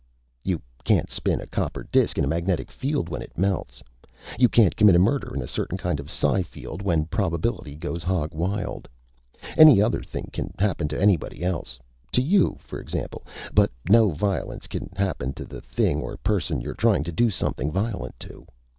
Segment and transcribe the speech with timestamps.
[0.43, 3.83] You can't spin a copper disk in a magnetic field when it melts.
[4.39, 8.01] You can't commit a murder in a certain kind of psi field when probability goes
[8.01, 8.89] hog wild.
[9.55, 11.77] Any other thing can happen to anybody else
[12.13, 16.73] to you, for example but no violence can happen to the thing or person you're
[16.73, 18.47] trying to do something violent to.